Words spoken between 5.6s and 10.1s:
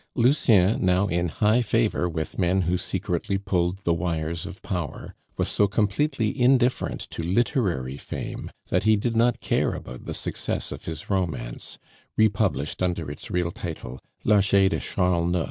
completely indifferent to literary fame, that he did not care about